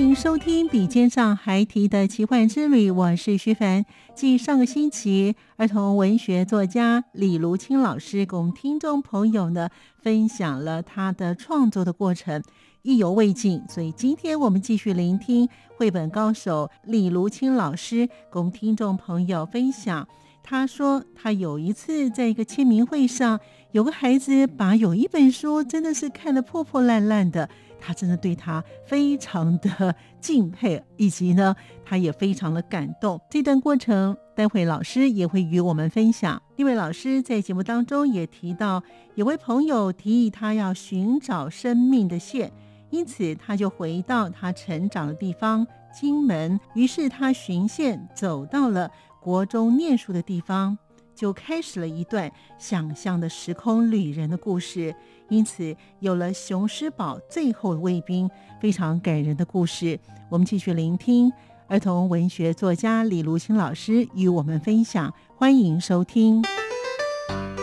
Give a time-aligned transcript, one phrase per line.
[0.00, 3.84] 欢迎收听《笔尖上孩提的奇幻之旅》，我是徐凡。
[4.14, 12.42] 继上个星期，儿童文学作家李如清老师跟我们听众朋友呢分享了他的创作的过程，
[12.80, 13.62] 意犹未尽。
[13.68, 20.08] 所以今天我们继续聆听绘本高手李如清老师跟我们听众朋友分享。
[20.42, 23.38] 他说，他有一次在一个签名会上，
[23.72, 27.50] 有个孩子把有一本书真的是看得破破烂烂的。
[27.80, 33.20] 他真的对他非常的敬佩，以及呢，他也非常的感动。
[33.30, 36.40] 这段过程，待会老师也会与我们分享。
[36.56, 38.82] 另外，老师在节目当中也提到，
[39.14, 42.52] 有位朋友提议他要寻找生命的线，
[42.90, 46.60] 因此他就回到他成长的地方金门。
[46.74, 48.90] 于是他循线走到了
[49.20, 50.76] 国中念书的地方，
[51.14, 54.94] 就开始了一段想象的时空旅人的故事。
[55.30, 58.28] 因此，有了雄狮堡最后的卫兵，
[58.60, 59.98] 非常感人的故事。
[60.28, 61.32] 我们继续聆听
[61.68, 65.14] 儿童文学作家李如清老师与我们分享。
[65.36, 66.42] 欢迎收听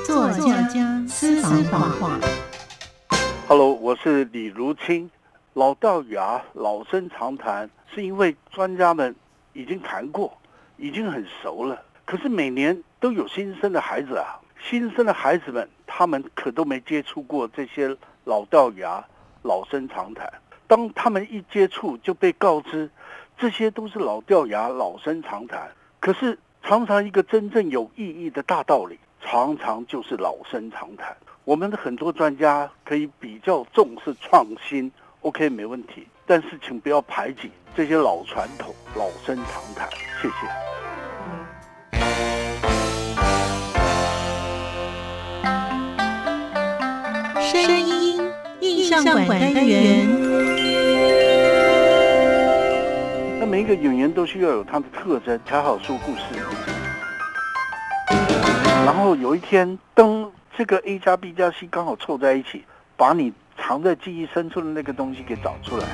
[0.06, 2.18] 作家私房话。
[3.50, 5.12] Hello，我是李如清。
[5.54, 9.14] 老掉牙、老生常谈，是因为专家们
[9.52, 10.32] 已经谈过，
[10.78, 11.82] 已经很熟了。
[12.06, 14.40] 可是每年都有新生的孩子啊。
[14.62, 17.96] 新生的孩子们，他们可都没接触过这些
[18.26, 19.04] 老掉牙、
[19.44, 20.32] 老生常谈。
[20.68, 22.90] 当他们一接触，就被告知
[23.38, 25.72] 这些都是老掉牙、老生常谈。
[26.00, 31.16] 可是，常常一个真正有意义的大道理，常常就是老生常谈。
[31.46, 34.92] 我们的很多专家可以比较重视创新
[35.22, 36.06] ，OK，没问题。
[36.26, 39.90] 但是，请不要排挤这些老传统、老生常谈。
[40.22, 40.87] 谢谢。
[47.48, 48.20] 声音
[48.60, 50.06] 印象馆单元。
[53.40, 56.24] 那每一个演员都需要有他的特征，才好说故事。
[58.86, 62.66] 然后有一天，当这个 A 加 B 加 C 刚好凑在一起，
[62.98, 65.86] 把你藏在记忆深处的那个东西给找出来。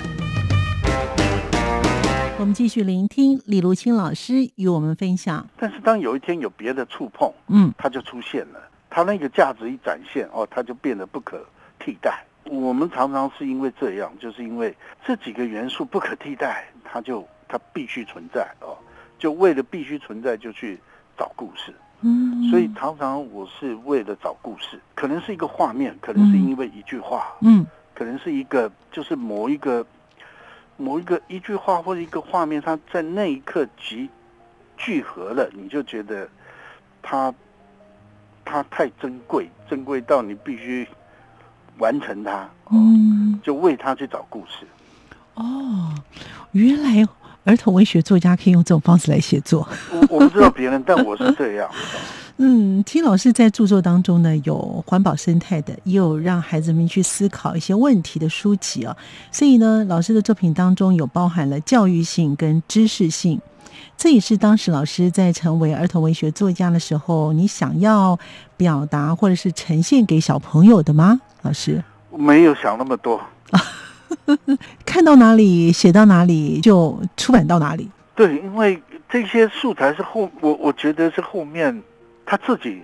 [2.39, 5.47] 我们继续聆听李如清老师与我们分享。
[5.55, 8.59] 但是当有一天有别的触碰，嗯，它就出现了。
[8.93, 11.43] 他那个价值一展现，哦，它就变得不可
[11.79, 12.23] 替代。
[12.43, 14.71] 我们常常是因为这样，就是因为
[15.03, 18.77] 这几个元素不可替代，它就它必须存在哦。
[19.17, 20.79] 就为了必须存在，就去
[21.17, 21.73] 找故事。
[22.01, 27.65] 嗯，所以常常我是为了找故事，可能是一个画面，可能是因为一句话，嗯，
[27.95, 29.83] 可能是一个就是某一个
[30.77, 34.07] 某一个一句话或者一个画面，它在那一刻集
[34.77, 36.29] 聚合了，你就觉得
[37.01, 37.33] 它。
[38.45, 40.87] 它太珍贵，珍贵到你必须
[41.77, 44.65] 完成它，嗯，就为它去找故事。
[45.35, 45.93] 哦，
[46.51, 47.05] 原来
[47.45, 49.67] 儿童文学作家可以用这种方式来写作。
[49.91, 51.69] 我我不知道别人，但我是这样。
[52.37, 58.97] 嗯，听老师在著作当中呢，有环保生态的，也有让孩子们去思考一些问题的书籍啊。
[59.31, 63.39] 所以呢，老师的作品当中有包含了教育性跟知识性。
[63.95, 68.17] 这也是当时老师在成为儿童文学作家的时候，你想要
[68.57, 71.19] 表达或者是呈现给小朋友的吗？
[71.41, 71.83] 老师
[72.15, 73.19] 没有想那么多，
[74.85, 77.89] 看到哪里写到哪里就出版到哪里。
[78.15, 81.81] 对，因为这些素材是后我我觉得是后面
[82.25, 82.81] 他自己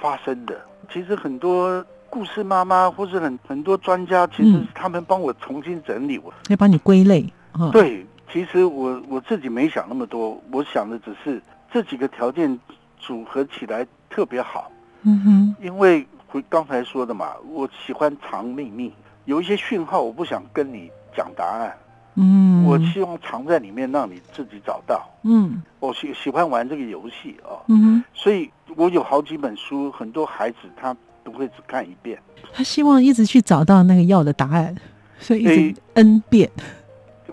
[0.00, 0.54] 发生的。
[0.92, 7.32] 其实很多故事妈妈或是很很多专家，其实是他们帮我重新整理我，要帮你归类。
[7.52, 8.04] 哦、对。
[8.32, 12.58] 其实我我自己没想那么多，我想的只是这几个条件
[12.98, 14.70] 组合起来特别好。
[15.02, 18.92] 嗯哼，因为回刚才说的嘛，我喜欢藏秘密，
[19.26, 21.76] 有一些讯号，我不想跟你讲答案。
[22.14, 25.08] 嗯，我希望藏在里面，让你自己找到。
[25.24, 27.60] 嗯，我喜喜欢玩这个游戏啊。
[27.68, 32.18] 嗯，所以我有好几本书，很多孩子他都会只看一遍。
[32.52, 34.74] 他希望一直去找到那个要的答案，
[35.18, 36.50] 所以一直 N 遍，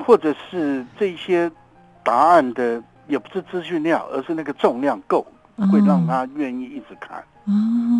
[0.05, 1.51] 或者是这些
[2.03, 5.25] 答案的也不是资讯量，而是那个重量够，
[5.71, 7.23] 会让他愿意一直看。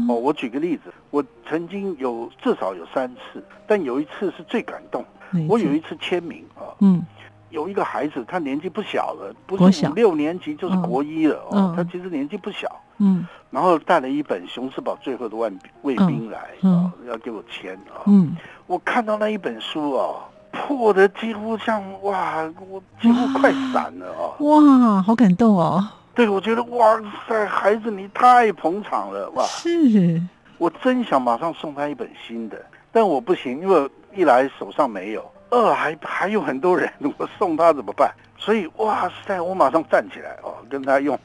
[0.07, 5.03] 哦，我举个例子，我曾经有至少有三次，但有一次是最感动。
[5.47, 7.03] 我有一次签名啊，嗯，
[7.51, 12.67] 有一个孩子，他年纪不小了，不是五六年级就是国一了哦，他其实年纪不小，
[12.97, 18.35] 嗯，然后带了一本《熊士堡最后的万卫兵》来啊，要给我签啊，嗯，
[18.65, 30.21] 我看到那一本书啊，破的几乎像哇，我几乎快散了啊，哇，好感动哦，对，我觉得哇塞，孩子你太捧场了哇，是，
[30.57, 32.57] 我真想马上送他一本新的，
[32.91, 33.89] 但我不行，因为。
[34.11, 38.11] 一来手上没有，二还还有很多人， 我送他怎么办？
[38.39, 41.17] 所以哇塞，我马上站起来哦，跟他用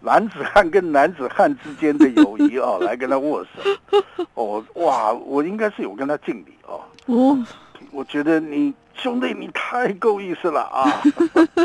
[0.00, 3.50] 男子汉跟男子汉之间的友谊哦，来跟他握手。
[4.32, 6.80] 哦哇，我应该是有跟他敬礼哦。
[7.04, 7.38] 哦，
[7.90, 11.02] 我觉得你兄弟你太够意思了啊。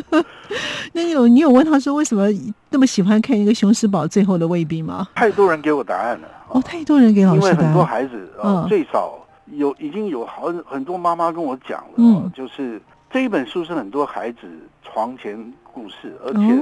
[0.93, 2.27] 那你有你有问他说为什么
[2.69, 5.07] 那么喜欢看一个熊士堡最后的卫兵吗？
[5.15, 6.27] 太多人给我答案了。
[6.49, 7.53] 哦，太多人给老师答案。
[7.53, 9.19] 因为很多孩子哦，嗯、最少。
[9.51, 12.81] 有已经有好很多妈妈跟我讲了，嗯，就是
[13.11, 14.39] 这一本书是很多孩子
[14.81, 16.59] 床前故事，而且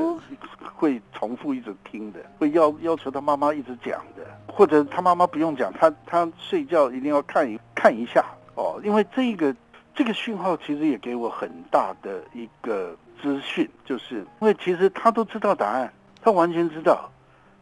[0.76, 8.24] 会重复一直听的，会要要求他妈妈一直讲的，或者他妈妈不用讲，他他睡觉一定要看一看一下
[8.56, 9.56] 哦，因为这个
[9.96, 15.92] 这个讯号其实也给我很大的一个资讯，就是因为其实他都知道答案，
[16.22, 17.10] 他完全知道，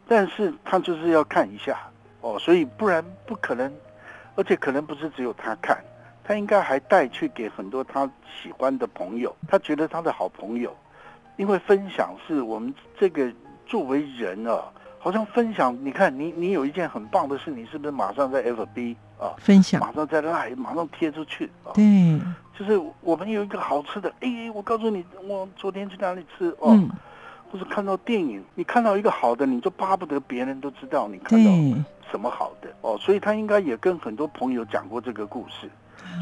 [0.06, 1.78] 但是他就是要看一下
[2.20, 3.72] 哦，所以不然不可能。
[4.34, 5.76] 而且可能不是只有他看，
[6.24, 10.74] 他应该还带去给很多他喜欢的朋友，他觉得他的好朋友，
[11.36, 13.30] 因为分享是我们这个
[13.66, 15.76] 作为人啊，好像分享。
[15.84, 21.74] 你看，你你有一件很棒的事，你是不是马上在 FB 啊分享，马上在 Line 马上贴出去啊？
[21.74, 22.20] 对，
[22.56, 26.70] 就是我们有一个好吃的，哎，我告诉你，我昨天去哪里吃哦。
[26.70, 26.88] 嗯
[27.50, 31.50] 或是看到电影，你看到一个好的，你就巴不得别人都知道你看到
[32.10, 35.70] 什么好的哦，所以他应该也跟很多朋友讲过这个故事，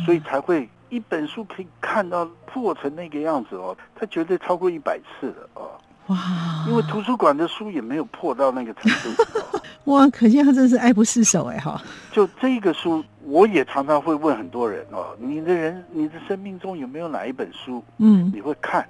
[0.05, 5.71] 所以才会一本书可以看到破成那个样子哦，他绝对超过一百次了哦。
[6.07, 6.65] 哇！
[6.69, 9.23] 因为图书馆的书也没有破到那个程度。
[9.55, 9.63] 哦、
[9.93, 11.81] 哇，可见他真是爱不释手哎哈！
[12.11, 18.87] 就这个书，我也常常会问很多人哦，你的人，你的生命中有没有哪一本书，嗯，你会看？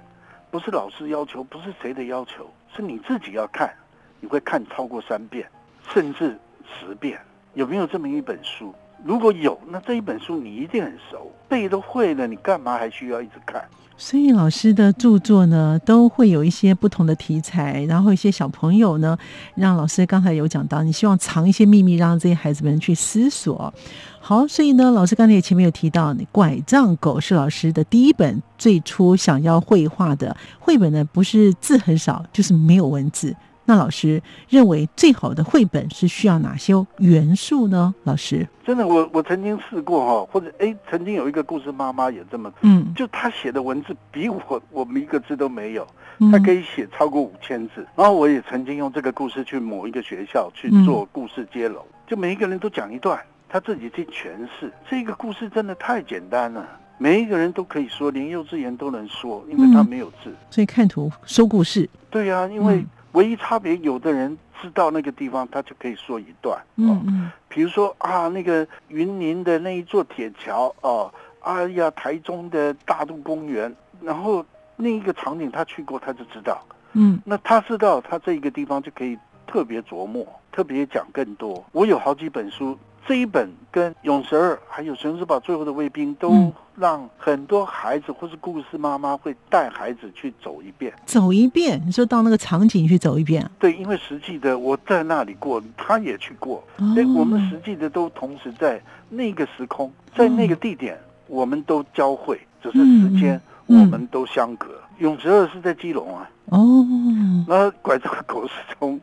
[0.49, 3.71] 不是老师要求，不是谁的要求，是你自己要看。
[4.19, 5.47] 你会看超过三遍，
[5.91, 7.19] 甚至十遍，
[7.55, 8.71] 有没有这么一本书？
[9.03, 13.63] 如果有，那这一本书你一定很熟，背都会了，你干嘛还需要一直看？
[13.97, 19.15] 所以老师的著作呢，都会有一些不同的题材，然后一些小朋友呢，
[19.55, 23.71] 让老师刚才有讲到，你希望藏一些秘密，让这些孩子们去思索。
[24.19, 33.35] 好，所以呢，老师刚才也前面有提到，拐杖狗是老师的第一本最初想要绘画的绘本呢，不是字很少，就是没有文字。
[33.65, 37.93] 那老师认为最好的绘本是需要哪些元素呢？
[38.03, 45.87] 老师，真的，我我曾经试过哈，或者哎，曾经有一个故事妈妈也这么，嗯，就她写的文字比我我们一个字都没有，
[46.31, 47.85] 她可以写超过五千字。
[47.95, 53.19] 然后我也曾经用这个故事去某一个学校去做故事接龙，就每一个人都讲一段。
[53.53, 56.65] 他自己去诠释这个故事，真的太简单了，
[56.97, 61.89] 每一个人都可以说，连幼稚园都能说，因为他没有字，嗯、所以看图说故事。
[62.09, 66.59] 对呀、啊，因为唯一差别，有的人知道那个地方，他就可以说一段。
[66.75, 74.45] 嗯嗯，比如说啊，那个云林的那一座铁桥哦，哎呀，台中的大肚公园，然后
[74.77, 76.63] 另一个场景他去过，他就知道。
[76.93, 81.63] 嗯，那他知道，他这一个地方就可以特别琢磨，特别讲更多。
[81.71, 82.77] 我有好几本书。
[83.07, 91.81] 这一本跟《勇士二》还有《熊士堡最后的卫兵》都让很多孩子或是故事妈妈会带孩子去走一遍，走一遍。
[91.85, 93.49] 你说到那个场景去走一遍？
[93.59, 104.67] 对，因为实际的我在那里过，他也去过，所以我们实际的都同时在那个时空，在那个地点，我们都交汇，只是时间我们都相隔。
[104.99, 106.85] 《勇士二》是在基隆啊，哦，
[107.47, 109.01] 那拐杖狗是从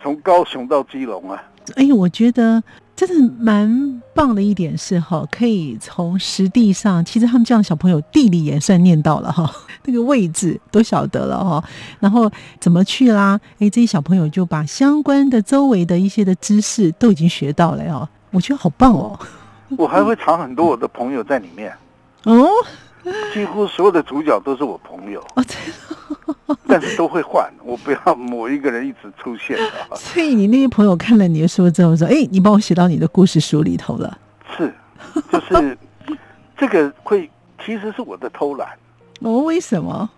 [0.00, 1.42] 从高雄到基隆啊。
[1.76, 2.62] 哎呦，我觉得。
[2.98, 9.48] 真的蛮棒的一点是哈，可以从实地上，其实他们这样的小朋友地理也算念到了哈，
[9.84, 11.64] 那个位置都晓得了哈，
[12.00, 13.40] 然后怎么去啦？
[13.60, 19.16] 哎，这些小朋友就把相关的周围的一些的知识都已经学到了哦，我觉得好棒哦。
[19.76, 21.72] 我还会藏很多我的朋友在里面。
[22.24, 22.48] 哦，
[23.32, 25.24] 几乎所有的主角都是我朋友。
[25.36, 25.44] 哦，
[26.66, 29.56] 但是都会换，我不要某一个人一直出现。
[29.96, 34.18] 所以你那些朋友看了你的书之后说：“哎，你帮我写到你的故事书里头了。”
[34.56, 34.72] 是，
[35.30, 35.78] 就是
[36.56, 37.30] 这个会
[37.64, 38.68] 其实是我的偷懒。
[39.20, 40.08] 哦，为什么？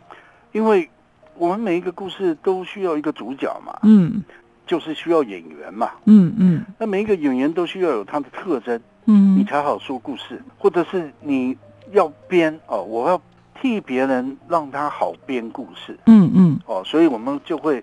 [0.52, 0.88] 因为
[1.37, 4.23] 我们每一个故事都需要一个主角嘛，嗯，
[4.67, 11.57] 就是需要演员嘛，嗯嗯，那每一个演员都需要有他的特征，嗯，你才好说故事，或者是你
[11.93, 13.21] 要编哦，我要
[13.61, 17.83] 替别人让他好编故事，嗯嗯，哦，所以我们就会，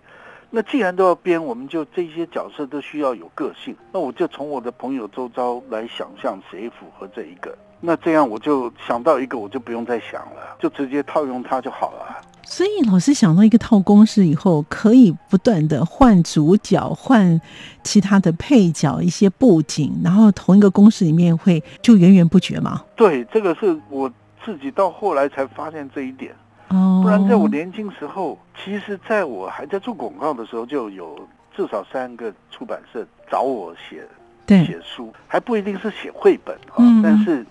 [0.50, 7.56] 那既然都要编，我们就这些角色都需要有个性，那我就从我的朋友周遭来想象谁符合这一个。
[7.80, 12.18] 那这样我就想到一个，我就不用再想了，就直接套用它就好了。
[12.42, 17.40] 所以老师想到一个套公式以后，可以不断的换主角、换
[17.84, 22.82] 其他的配角、一些布景，然后同一个公式里面会就源源不绝嘛。
[22.96, 24.12] 对，这个是我
[24.44, 26.36] 自己到后来才发现这一点。
[26.70, 31.18] 哦，不然在我年轻时候，其实在我还在做广告的时候，就有
[31.56, 34.08] 至少三个出版社找我写
[34.46, 37.46] 对写书，还不一定是写绘本啊，嗯，但是。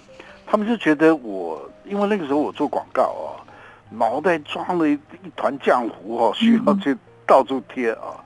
[0.48, 3.34] 他们就觉得我，因为那个时候我做广告哦，
[3.90, 8.24] 脑袋装了一一团浆糊哦，需要去到处贴啊，嗯、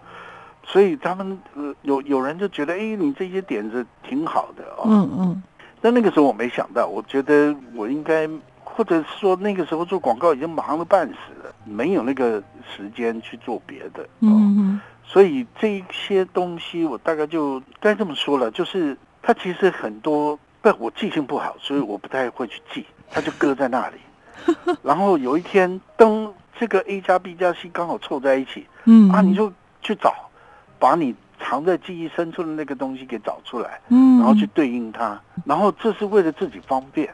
[0.63, 4.85] 所以他们呃有有人就觉得，哎，你这些点子挺好的啊。
[4.85, 5.43] 嗯嗯。
[5.81, 8.29] 但那个时候我没想到，我觉得我应该，
[8.81, 12.43] 或者是说那个时候做广告已经忙得半死了，没有那个
[12.75, 14.09] 时间去做别的。
[14.21, 14.81] 嗯嗯。
[15.05, 20.39] 所以这一些东西我大概就该这么说了，就是它其实很多。
[20.63, 23.97] 不，我记性不好，所以我不太会去记，他就搁在那里。
[24.83, 30.15] 然后有一天，当这个 A 加 B 加 C 刚好凑在一起，嗯啊，你就去找，
[30.79, 37.09] 把你藏在记忆深处的那个东西给找出来，嗯，然后去对应它，然后这是为了自己方便。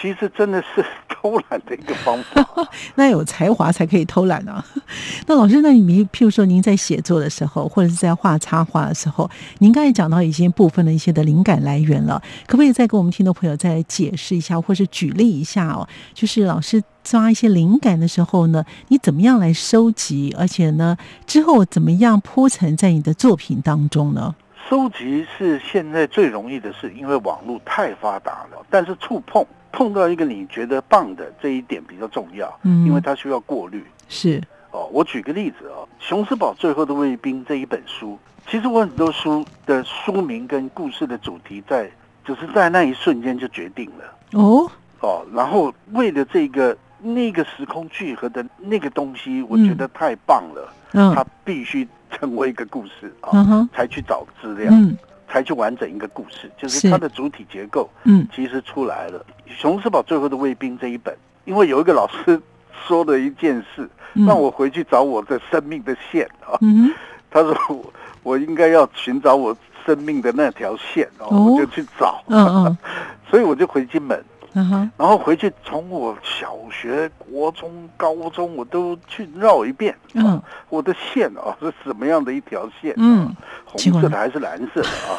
[0.00, 2.44] 其实真的是偷懒的一个方法，
[2.96, 4.64] 那有才华才可以偷懒啊。
[5.28, 15.86] 那老师，那你譬如说您在写作的时候，或者是在画插画的时候，您刚才讲到一些部分的一些的灵感来源了，可不可以再给我们听众朋友再解释一下，或是举例一下哦？
[16.12, 20.96] 就是老师抓一些灵感的时候呢，你怎么样来收集，而且呢
[21.26, 24.34] 之后怎么样铺陈在你的作品当中呢？
[24.68, 29.44] 收集是现在最容易的事，因为网络太发达了，但是触碰。
[29.72, 33.84] 碰到一个你觉得棒的这一点比较重要，嗯，因为它需要过滤。
[34.08, 34.40] 是。
[34.70, 41.90] 哦，我举个例子哦，《熊斯堡最后的卫兵》这一本书，其实我很多书的书名跟故事的主题在，
[42.24, 44.40] 就是在那一瞬间就决定了。
[44.40, 44.70] 哦？
[45.00, 54.70] 哦，然后为了这个那个时空聚合的那个东西，我觉得太棒了，嗯，它必须成为一个故事啊，嗯，才去找资料。
[54.72, 54.96] 嗯
[55.32, 59.24] 才去完整一个故事，就是它的主体结构，嗯，其实出来了。
[59.28, 62.40] 嗯《熊斯堡最后的卫兵》这一本，因为有一个老师
[62.86, 63.88] 说了一件事，
[64.26, 66.58] 让我回去找我的生命的线啊。
[66.60, 66.90] 嗯，
[67.30, 72.22] 他说我我应该要寻找我生命的那条线哦，我就去找。
[72.28, 72.78] 嗯嗯，
[73.30, 74.22] 所以我就回金门。
[74.54, 79.96] 嗯哼，然后回去从我小学、国中、高中，我都去绕一遍。
[80.14, 82.92] 嗯，我的线啊是什么样的一条线？
[82.96, 85.16] 嗯，红色的还是蓝色的啊？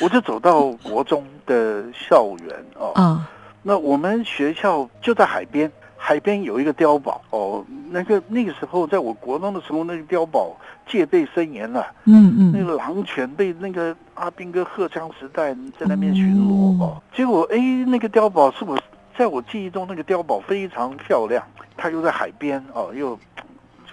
[0.00, 2.92] 我就走到国中的校园哦。
[2.94, 3.28] 啊，
[3.62, 7.64] 那我们学校就在海边，海边有一个碉堡哦。
[7.90, 11.86] 那个那个时候，在我国中的时候，那个碉堡戒备森严了。
[12.04, 17.02] 嗯嗯，那个狼犬被那个阿兵哥荷枪实弹在那边巡逻哦。
[17.14, 18.78] 结果哎，那个碉堡是我
[19.16, 21.44] 在我记忆中那个碉堡非常漂亮，
[21.76, 23.18] 它又在海边哦，又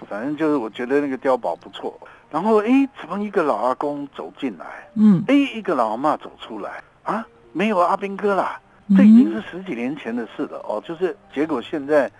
[0.08, 1.98] 反正就是我觉得那个碉堡不错。
[2.30, 4.66] 然后哎，怎么一个老阿公走进来？
[4.94, 8.60] 嗯，哎，一个老阿妈走出来啊，没有阿兵哥啦。
[8.96, 10.82] 这已经是十几年前的事了哦。
[10.86, 12.10] 就是结果现在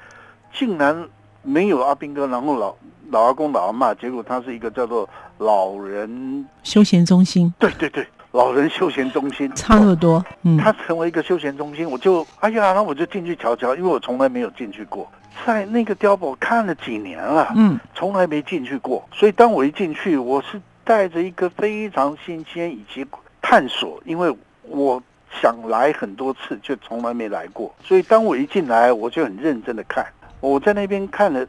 [0.53, 1.09] 竟然。
[1.47, 2.75] 没有阿兵哥，然后老
[3.11, 7.53] 老阿公、老阿妈，结果他是一个叫做老人休闲中心。
[7.59, 10.23] 对对对，老人休闲中心差那么多。
[10.43, 15.09] 嗯，他成为一个休闲中心，我就哎呀，那我就进去瞧瞧，因为我从来没有进去过，
[15.47, 23.07] 在那个碉堡看了几年了，嗯，从来没进去过，所以当我一进去，我是带着一个非常新鲜以及
[23.41, 25.01] 探索，因为我
[25.41, 30.05] 想来很多次，却从来没来过，所以当我一进来，我就很认真的看。
[30.47, 31.45] 我在那边看了，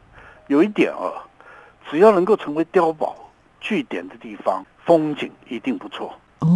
[0.48, 1.22] 有一点啊，
[1.88, 3.14] 只要能够成为碉堡
[3.60, 6.48] 据点的地方，风景一定不错哦。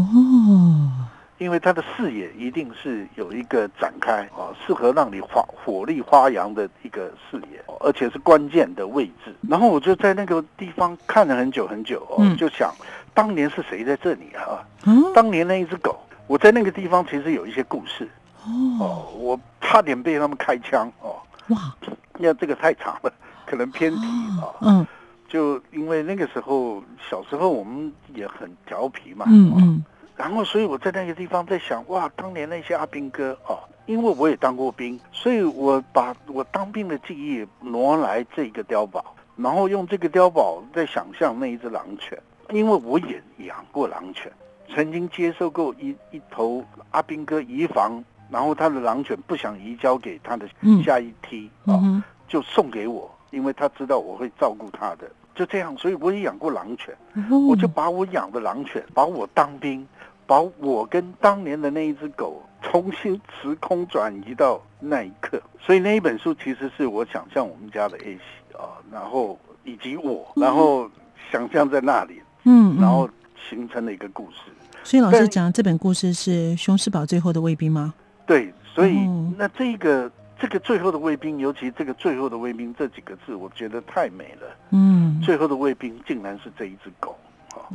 [1.39, 9.35] 因为它的视野一定是有一个展开啊，适合让你发火力发扬的一个视野，而且是关键的位置。
[9.49, 12.73] 然后我就在那个地方看了很久很久哦，就想
[13.15, 14.67] 当年是谁在这里啊？
[15.15, 15.97] 当年那一只狗，
[16.27, 18.09] 我在那个地方其实有一些故事
[18.45, 21.17] 哦，我差点被他们开枪哦。
[21.49, 21.75] 哇，
[22.19, 23.13] 那这个太长了，
[23.47, 24.07] 可能偏题
[24.41, 24.55] 啊。
[24.61, 24.87] 嗯，
[25.29, 29.27] 就因为那个时候小时候我们也很调皮嘛。
[29.29, 29.85] 嗯嗯。
[30.15, 39.03] 然后，所以我在那个地方在想，哇，当年那些阿兵哥哦，因为我也当过兵，所以我把我当兵的记忆挪来这个碉堡，
[39.37, 42.17] 然后用这个碉堡在想象那一只狼犬，
[42.51, 44.31] 因为我也养过狼犬，
[44.73, 50.49] 曾经接受过一一头阿兵哥移防，然后他的狼犬不想移交给他的
[50.83, 56.97] 下一梯啊、嗯哦，就送给我，因为他知道我会照顾他的，就这样，所以我也养过狼犬，
[57.31, 59.87] 我就把我养的狼犬，把我当兵。
[60.25, 70.89] 把我跟当年的那一只狗重新时空转移到那一刻，所以那一本书其实是我想象我们家的 A 喜啊，然后以及我，然后
[71.31, 73.07] 想象在那里，嗯，然后
[73.51, 74.39] 形成了一个故事。
[74.85, 77.93] 所以老师讲这本故事是《熊市堡最后的卫兵》吗？
[78.27, 78.97] 对，所以
[79.37, 84.47] 那这个这个最后的卫兵，尤其这个最后的卫兵这几个字，我觉得太美了。
[84.71, 87.17] 嗯，最后的卫兵竟然是这一只狗，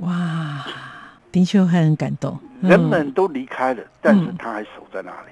[0.01, 0.65] 哇！
[1.31, 5.31] 的确很感动，人们都离开了，嗯、但是他还守在那里。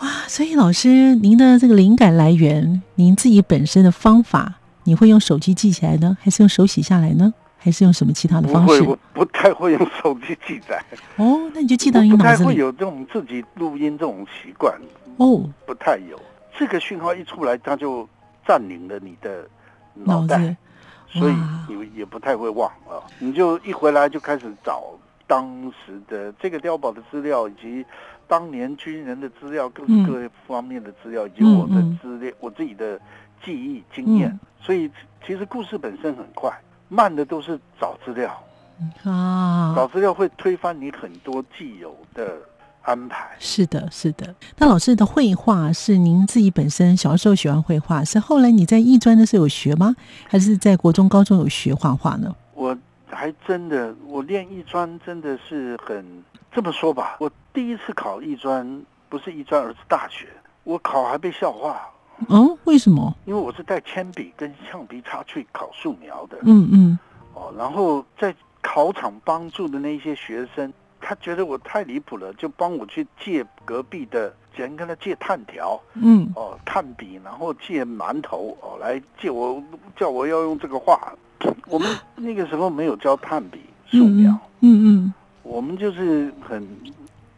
[0.00, 0.08] 哇！
[0.26, 4.54] 所以老师，您的这个灵感来源，您自己本身的方法，
[4.84, 7.32] 你会用手机记起来呢，还是用手写下来呢，
[7.64, 8.82] 还是用什么其他的方式？
[8.82, 10.84] 不会，我不太会用手机记载。
[11.16, 12.28] 哦，那你就记到你脑子里。
[12.28, 14.78] 不太会有这种自己录音这种习惯。
[15.16, 16.20] 哦，不太有。
[16.58, 18.06] 这个讯号一出来，它就
[18.46, 19.48] 占领了你的
[19.94, 20.54] 脑袋，脑，
[21.08, 21.34] 所以
[21.66, 23.00] 你也不太会忘啊。
[23.18, 24.84] 你就一回来就开始找。
[25.26, 27.82] 当时的这个碉堡的资料，以及
[28.28, 33.00] 当年军人的资料，各式各方面的资料，以及我的资料，我自己的
[33.42, 34.90] 记忆经验，所以
[35.26, 36.52] 其实故事本身很快，
[36.94, 38.30] 慢的都是找资料
[39.02, 42.36] 啊，找资料会推翻你很多既有的
[42.82, 43.30] 安排。
[43.38, 44.34] 是的，是的。
[44.58, 49.96] 那老师的绘画是您自己本身小时候喜欢绘画，是后来你在艺专的时候有学吗？
[50.28, 52.34] 还是在国中、高中有学画画呢？
[52.54, 52.76] 我。
[53.06, 56.04] 还真的，我练艺专真的是很
[56.50, 57.16] 这么说吧。
[57.20, 60.26] 我第一次考艺专不是艺专，而是大学。
[60.64, 61.80] 我考还被笑话。
[62.28, 63.14] 嗯，为什么？
[63.24, 66.38] 因为我是带铅笔跟橡皮擦去考素描的。
[66.42, 66.98] 嗯嗯。
[67.34, 75.80] 哦，然后在考场帮助的那些学生，他觉得我太离谱了，就帮我去借隔壁的人跟他借炭条。
[75.94, 76.30] 嗯。
[76.36, 79.62] 哦，炭笔，然后借馒头，哦，来借我，
[79.96, 81.12] 叫我要用这个画。
[81.66, 86.66] 我们那个时候没有教炭笔素描，嗯嗯，我们就是很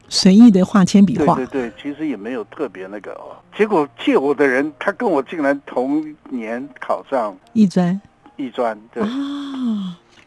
[0.08, 3.36] 随意的画铅笔画，对对对，其实也没有特别那个哦。
[3.56, 8.00] 结果借我的人，他跟我竟然同年考上艺专，
[8.36, 9.08] 艺专对啊，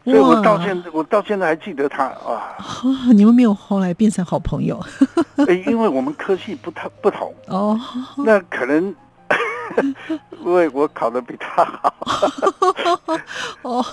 [0.04, 2.56] 所以我到现在我到现在还记得他啊。
[3.14, 4.78] 你们没有后来变成好朋友？
[5.66, 7.78] 因为我们科系不太不同哦，
[8.18, 8.94] 那可能。
[10.44, 11.94] 因为我考的比他好。
[13.62, 13.84] 哦。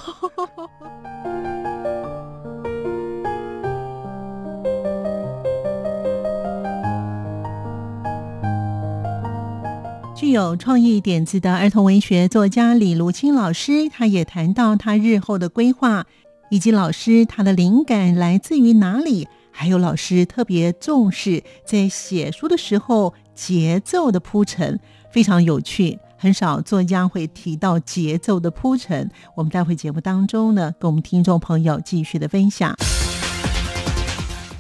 [10.18, 16.08] 具有创意点子的儿童文学作家李如清老师，他也谈到他日后的规划，
[16.50, 24.80] 以及老师他的灵感来自于哪里，还有老师特别重视在写书的时候节奏的铺陈。
[25.12, 29.08] 非常有趣，很少作家会提到节奏的铺陈。
[29.36, 32.76] 我们待会节目当中呢，跟我们听众朋友继续的分享。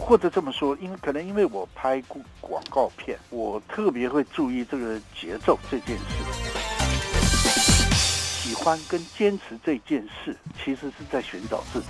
[0.07, 6.03] 或者这么说，因为可能因为我拍过广告片，我特别会注意这个节奏这件事。
[7.99, 11.87] 喜欢跟坚持这件事，其实是在寻找自己。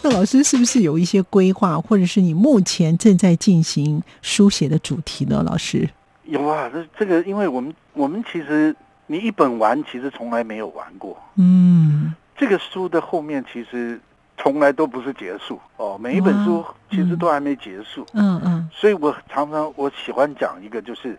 [0.00, 5.42] 那老师是不是有一些规划，或者是你目前正在进行书写的主题呢？
[5.44, 5.90] 老师
[6.22, 8.76] 有啊，这这个，因为我们我们其实
[9.08, 11.20] 你一本完，其实从来没有玩过。
[11.34, 14.00] 嗯，这个书的后面其实
[14.42, 18.04] 从来都不是结束哦，每一本书其实都还没结束。
[18.12, 21.16] 嗯嗯，所以我常常我喜欢讲一个，就是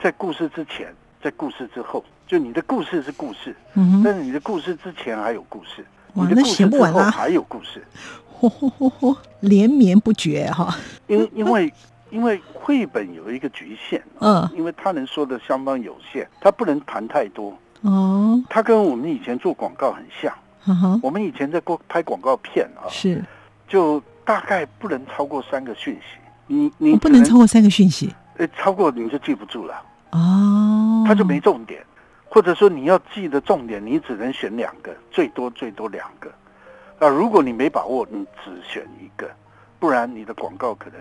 [0.00, 5.84] 在故事之前，在故事之后，就你的故事是故事，嗯，但是你的故事之前还有故事。
[6.16, 7.02] 你的故事之后！
[7.10, 7.84] 还有故事，
[8.38, 10.72] 嚯嚯嚯嚯，连绵不绝哈。
[11.08, 11.72] 因因为
[12.10, 17.52] 因为绘本有一个局限， 嗯，因为它能说的相当有限，它不能谈太多。
[17.80, 20.32] 哦，它跟我们以前做广告很像。
[20.66, 23.24] 嗯，我们以前在过拍广告片啊，是，
[23.68, 26.18] 就大概不能超过三个讯息。
[26.46, 29.74] 你你不能超过三个讯息，呃，超过你就记不住了。
[30.10, 31.82] 哦，它就没重点。
[32.28, 36.28] 或者说你要记的重点，你只能选两个，最多最多两个。
[36.98, 39.30] 啊，如果你没把握，你只选一个，
[39.78, 40.98] 不然你的广告可能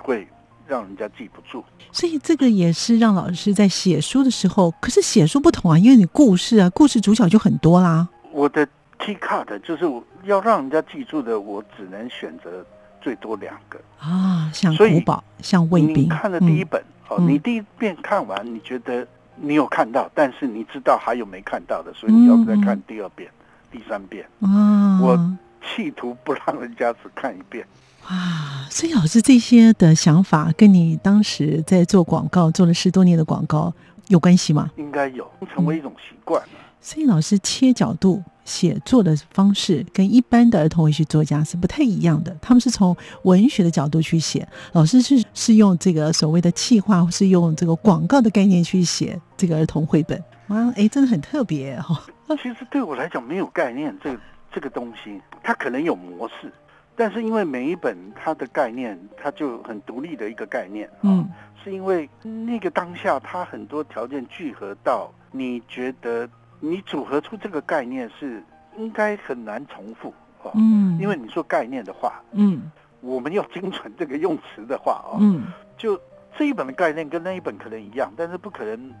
[0.00, 0.26] 会
[0.66, 1.62] 让人家记不住。
[1.92, 8.08] 所以这个也是让老师在写书的时候，可是写书不同啊，因为你故事啊，故事主角就很多啦。
[8.32, 8.66] 我的
[9.00, 12.64] key card 就是我要让人家记住的，我只能选择
[13.00, 16.04] 最多两个啊，像古堡，像卫兵。
[16.04, 24.26] 你看了第一本，哦、嗯，你第一遍看完，你觉得你有看到，但是你知道还有没看到的，所以你要再看第二遍、嗯、第三遍。
[24.40, 25.18] 啊，我
[25.62, 27.66] 企图不让人家只看一遍。
[28.06, 33.72] 啊，所以老师这些的想法跟你当时在做广告做了十多年的广告
[34.08, 34.70] 有关系吗？
[34.76, 36.48] 应该有，成为一种习惯了。
[36.52, 50.20] 嗯所以老师切角度写作的方式跟一般的儿童文学作家是不太一样的，他们是从文学的角度去写，老师是是用这个所谓的气划，或是用这个广告的概念去写这个儿童绘本。
[50.48, 52.02] 哇，哎，真的很特别哈。
[52.42, 54.20] 其实对我来讲没有概念，这个
[54.52, 56.52] 这个东西它可能有模式，
[56.96, 60.90] 但是因为每一本它的概念，它就很独立的一个概念。
[61.02, 61.24] 嗯，
[61.62, 66.28] 是因为那个当下它很多条件聚合到你觉得。
[66.60, 68.42] 你组合出这个概念是
[68.76, 72.70] 应该很难重复啊，嗯，因为你说概念的话，嗯，
[73.00, 75.46] 我们要精准这个用词的话啊，嗯，
[75.76, 76.00] 就
[76.36, 78.94] 这一本的概念跟那一本可能一样，但是不可能，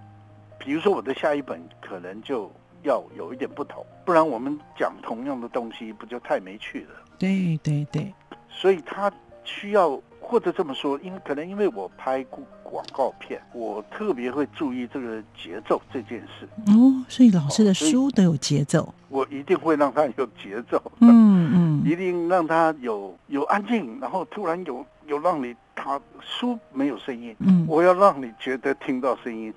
[0.58, 2.50] 比如说我的下一本可能就
[2.82, 6.94] 要有一点不同，不然我们讲同样的东西不就太没趣了？
[7.18, 8.12] 对对对，
[8.48, 9.12] 所以他
[9.44, 10.00] 需要。
[10.22, 16.48] 或者这么说，因为可能因为我拍过广告片，我特别会注意这个节奏这件事。
[16.68, 18.94] 哦，所以老师的书都有节奏。
[19.08, 20.80] 我一定会让他有节奏。
[21.00, 27.34] 嗯嗯，一定让他有有安静，然后突然有有让你他书没有声音。
[27.40, 29.52] 嗯，我要让你觉得听到声音。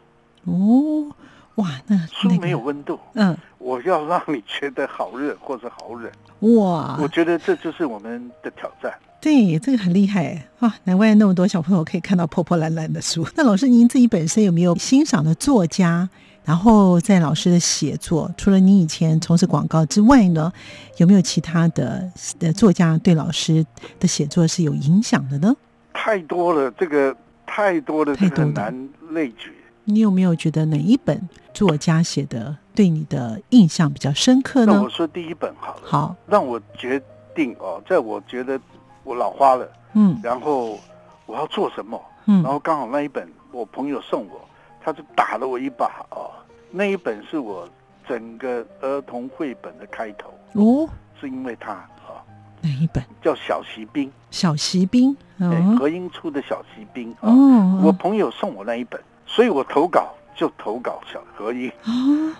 [0.46, 1.14] 哦，
[1.56, 3.00] 哇，那书没有温度。
[3.14, 6.12] 嗯，我要让你觉得好热或者好冷。
[6.58, 8.92] 哇，我觉得这就是我们的挑战。
[9.24, 10.76] 对，这个很厉害啊！
[10.84, 13.26] 难怪那么多小朋友可以看到破破烂烂的书。
[13.38, 16.10] 那老师，您自己本身有没有欣赏的作家？
[16.44, 20.52] 然后在老师的写作，除了你以前从事广告之外呢，
[20.98, 23.66] 有没有其他的的作家对老师
[23.98, 25.56] 的写作是有影响的呢？
[25.94, 29.54] 太多了，这个太多了，太多难类举。
[29.86, 34.74] 你有没有觉得哪一本作家写的对你的印象比较深刻呢？
[34.76, 35.82] 那我说第一本好了。
[35.86, 37.02] 好，让我决
[37.34, 38.60] 定哦，在我觉得。
[39.04, 40.80] 我老花了，嗯，然后
[41.26, 44.42] 我要做什么，嗯，然后刚好那一本我朋友送我，
[44.82, 46.32] 他就打了我一把哦，
[46.72, 47.68] 那一本是我
[48.08, 50.90] 整个儿童绘本的开头哦，
[51.20, 52.24] 是因为他啊，
[52.62, 53.04] 哪一本？
[53.22, 54.12] 叫小骑兵？
[54.32, 60.14] 小骑兵，对，合英出的小骑兵哦，我朋友送我那一本，所以我投稿。
[60.36, 61.72] 就投稿小合音，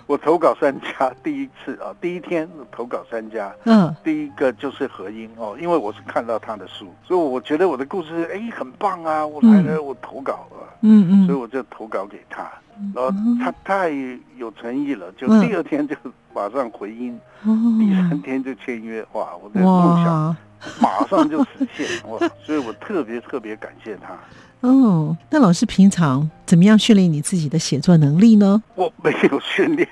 [0.06, 12.50] 我投稿三家，第一次啊，第一天投稿三家，嗯，第一个就是合音哦，因为我是看到他的书，所以我觉得我的故事哎很棒啊，我来了，我投稿了，嗯嗯，所以我就投稿给他，
[12.94, 13.10] 然后
[13.42, 13.90] 他太
[14.36, 15.94] 有诚意了，就第二天就
[16.34, 17.18] 马上回音，
[17.78, 20.36] 第三天就签约，哇，我的梦想
[20.80, 24.18] 马上就实现，哇，所以我特别特别感谢他。
[24.64, 28.62] 哦，那老师平常怎么样训练你自己的写作能力呢？
[28.74, 29.86] 我没有训练，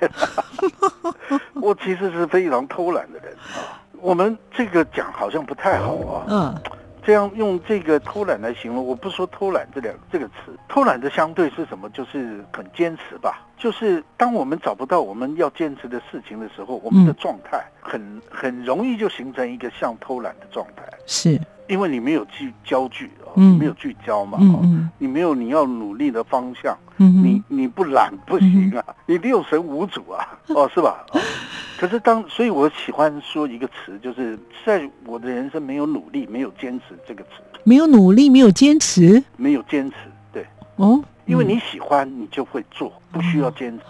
[1.61, 3.85] 我其实是非常偷懒的人啊。
[4.01, 6.25] 我们这个讲好像不太好啊。
[6.27, 6.63] 嗯，
[7.05, 11.91] 这样用这个偷懒来形容，我不说偷懒这两这个词，偷懒的相对是什么？
[11.91, 13.47] 就是很坚持吧。
[13.59, 20.83] 就是当我们找不到我们要坚持的事情的时候，我们的状态很很容易就形成一个像偷懒的状态。
[21.07, 21.39] 是。
[21.73, 31.03] 因为你没有聚焦距哦，你没有聚焦嘛，嗯，你没有你要努力的方向，嗯，你你不懒不行啊，你六神无主啊，哦， 是吧？
[31.15, 31.21] 哦，
[31.79, 37.31] 可是当，所以我喜欢说一个词，就是在我的人生没有努力，没有坚持这个词，
[37.65, 39.97] 没有努力，没有坚持，没有坚持，
[40.31, 43.85] 对，哦，因为你喜欢，你就会做，不需要坚持，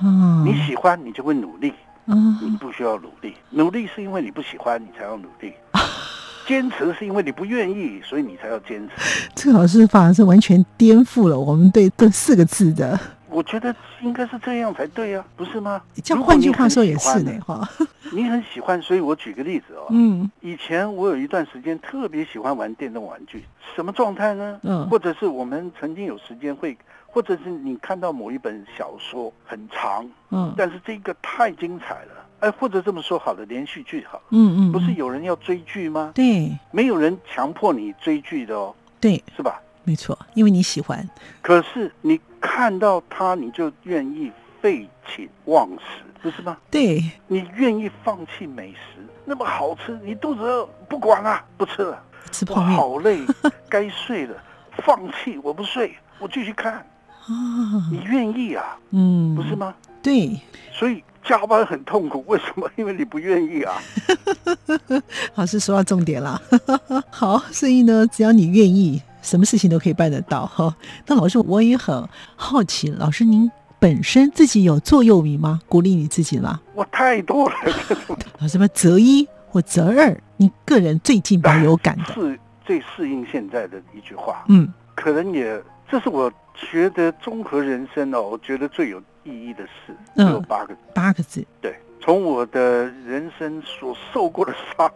[0.45, 1.73] 你喜欢，你就会努力，
[2.07, 5.53] 你不需要努力，努力是因为你不喜欢，你才要努力。
[6.53, 9.27] 坚持是因为你不愿意，所以你才要坚持。
[9.35, 12.99] 这个老师反而是完全颠覆了我们对这四个字的。
[13.31, 15.81] 我觉得应该是这样才对啊，不是吗？
[16.05, 17.67] 这样换句话说也是呢哈。
[18.13, 19.87] 你很喜欢，所以我举个例子哦。
[19.89, 20.31] 嗯。
[20.43, 23.43] 以前我有一段时间特别喜欢玩电动玩具，
[23.75, 24.61] 什么状态呢？
[24.63, 24.87] 嗯。
[24.91, 32.22] 或者是我们曾经有时间会，或者是你看到某一本小说很长，嗯，但是这个太精彩了。
[32.43, 36.11] 哎，或者这么说好了，连续剧好，嗯嗯，不是有人要追剧吗？
[36.13, 39.61] 对，没有人强迫你追剧的哦，对，是吧？
[39.85, 41.09] 没错，因为你喜欢。
[41.41, 46.57] 可是你看到他，你就愿意废寝忘食，不是吗？
[46.69, 52.03] 对，你愿意放弃美食，那么好吃，你肚子饿不管了，不吃了，
[52.33, 53.21] 吃泡面，好累，
[53.69, 54.35] 该睡了，
[54.79, 56.75] 放弃，我不睡，我继续看。
[56.75, 58.77] 啊，你愿意啊？
[58.91, 59.73] 嗯，不是吗？
[60.03, 60.41] 对，
[60.73, 62.69] 所以加班很痛苦，为什么？
[62.77, 63.75] 因为你不愿意啊。
[65.37, 66.41] 老师说到重点了。
[67.11, 70.75] 好，所以呢，只要你愿意，什么事情都可以办得到哈。
[71.07, 75.61] 那老师，我也很好奇，老师您本身自己有座右铭吗？
[75.69, 76.61] 鼓励你自己吗？
[76.75, 77.55] 我太多了。
[78.39, 84.45] 老师们择一或择二，你个人最近比较有感的，是最适应现在的一句话。
[84.49, 90.81] 嗯，可能也这是我觉得综合人生哦，我觉得最有意义的事，只有八个字。
[90.95, 91.47] 八个字。
[91.61, 94.91] 对，从我的人生所受过的伤，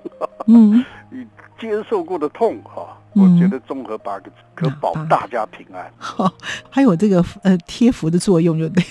[0.46, 1.28] 嗯，与
[1.61, 5.92] 接受过的痛哈，我觉得综合八个字，可保大家平安。
[5.98, 6.32] 好，
[6.70, 8.82] 还有这个呃贴符的作用，就对。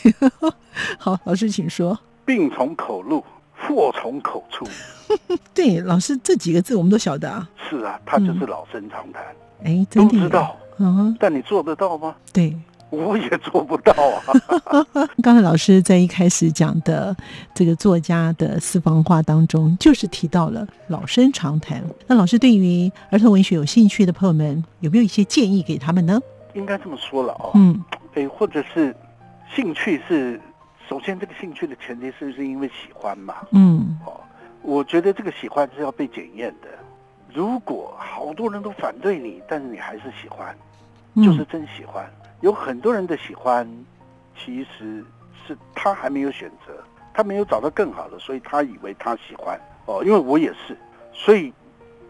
[1.00, 1.98] 好，老师请说。
[2.24, 3.26] 病从口入，
[3.58, 4.64] 祸从口出。
[5.56, 7.50] 对，老师这几个字我们都晓得啊。
[7.68, 9.24] 是啊，他就是老生常谈。
[9.64, 10.56] 哎，都知道。
[10.78, 12.16] 嗯，但你做得到吗？
[12.32, 12.56] 对。
[12.92, 14.22] 我也做不到啊！
[15.22, 17.14] 刚才老师在一开始讲的
[17.54, 21.84] 这个作家的私房话当中，就是提到了老生常谈。
[22.08, 26.22] 那老师对于儿童文学有兴趣的朋友们，有没有一些建议给他们呢？
[26.54, 27.84] 应该这么说了哦，嗯，
[28.14, 28.96] 哎，或者是
[29.54, 30.40] 兴趣是
[30.88, 33.36] 首先这个兴趣的前提是不是因为喜欢嘛？
[33.52, 34.22] 嗯，哦，
[34.62, 36.68] 我觉得这个喜欢是要被检验的。
[37.36, 40.56] 如果好多人都反对你，但是你还是喜欢，
[41.18, 42.10] 就是真喜欢。
[42.40, 43.70] 有很多人的喜欢，
[44.38, 45.04] 其实
[45.46, 46.74] 是他还没有选择，
[47.14, 50.02] 他没有找到更好的，所以他以为他喜欢哦。
[50.06, 50.78] 因为我也是，
[51.12, 51.52] 所以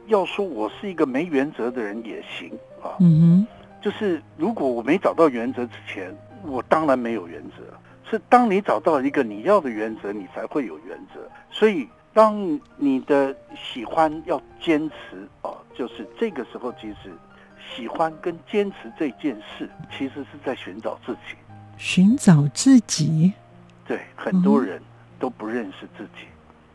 [0.06, 2.52] 要说我是一个没原则的人也行
[2.84, 2.94] 啊。
[3.00, 3.48] 嗯哼，
[3.82, 7.64] 就是如果我没找到原则之前，我当然没有原则。
[8.08, 11.20] 是当你找到一个你要的原则，你才会有原则。
[11.50, 17.14] 所以当你的喜欢要坚持哦，就是这个时候其实。
[17.76, 21.36] 喜欢跟坚持这件事，其实是在寻找自己。
[21.78, 23.34] 寻找自己，
[23.86, 24.82] 对，很多人
[25.20, 26.28] 都不认识自己，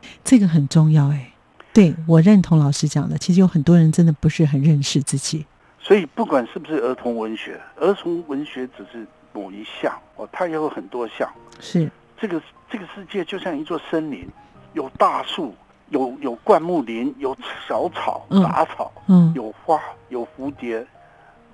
[0.02, 1.32] 嗯、这个很重要哎。
[1.72, 5.46] 对，我认同老师讲的，其实有很多人真的不是很认识自己。
[5.78, 11.26] 所以，不管是不是儿童文学，儿童文学只是某一项哦，它也有很多项。
[11.60, 14.28] 是这个这个世界就像一座森林，
[14.72, 15.54] 有大树。
[15.90, 19.76] 有有灌木林，有小草、杂草，嗯，有花，
[20.08, 20.86] 有蝴蝶，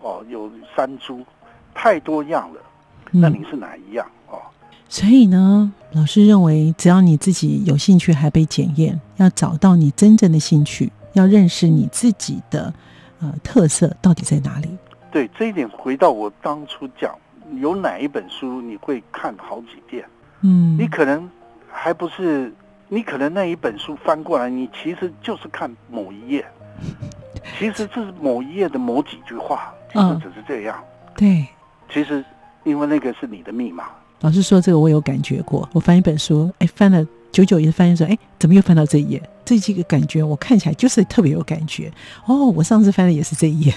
[0.02, 1.24] 哦，有山猪，
[1.74, 2.60] 太多样了。
[3.10, 4.06] 那你是哪一样？
[4.28, 4.36] 哦，
[4.90, 12.70] 所以呢，老师认为，只要你自己有兴趣，还被检验，要找到你真正的兴趣，要认识你自己的
[13.22, 14.68] 呃特色到底在哪里。
[15.10, 17.16] 对这一点，回到我当初讲，
[17.54, 20.04] 有哪一本书你会看好几遍？
[20.42, 21.26] 嗯，你可能
[21.72, 22.52] 还不是。
[22.88, 26.46] 你可能那一本书翻过来，你其实就是看某一页，
[27.58, 30.82] 其实这是某一页的某几句话，其实只是这样。
[31.16, 31.46] 对，
[31.90, 32.24] 其实
[32.64, 33.84] 因为那个是你的密码。
[34.20, 39.22] 老师说这个我有感觉过，我翻一本书，哎，翻了久久也翻一说，哎，怎么又翻到这一页？
[39.44, 41.92] 这几个感觉我看起来就是特别有感觉。
[42.26, 43.74] 哦，我上次翻的也是这一页。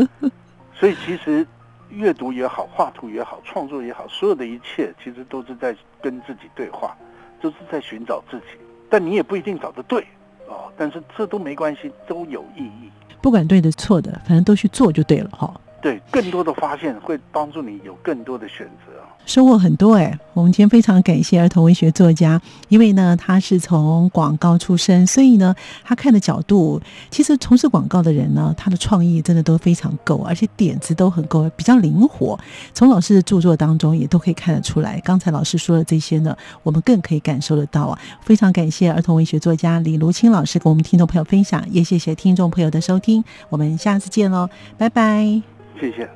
[0.78, 1.46] 所以其实
[1.90, 6.96] 阅读也好，画图也好，创作也好，所有的一切其实都是在跟自己对话。
[7.44, 8.44] 都是在寻找自己，
[8.88, 10.00] 但你也不一定找得对
[10.48, 10.72] 哦。
[10.78, 12.90] 但是这都没关系，都有意义。
[13.20, 15.60] 不管对的错的，反正都去做就对了哈。
[15.84, 18.92] 对，更多的发现会帮助你有更多的选择。
[19.26, 32.38] 收获很多哎，我们今天非常感谢儿童文学作家，因为呢，他是从广告出身，所以呢，他看的角度，其实从事广告的人呢，他的创意真的都非常够，而且点子都很够，比较灵活。
[32.72, 34.98] 从老师的著作当中也都可以看得出来。
[35.00, 37.98] 刚才老师说的这些呢，我们更可以感受得到啊。
[38.22, 45.53] 非常感谢儿童文学作家李如清老师跟我们听众朋友分享，也谢谢听众朋友的收听，我们下次见喽，拜拜。
[45.84, 46.08] 谢谢。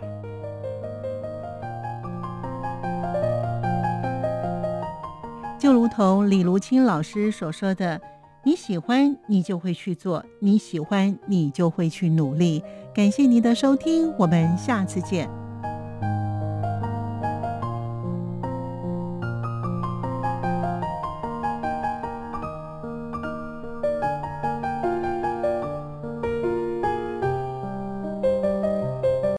[5.59, 8.01] 就如同李如清老师所说的
[8.45, 12.63] ：“你喜欢，你就会去做；你喜欢，你就会去努力。”
[12.95, 15.29] 感谢您的收听，我们下次见。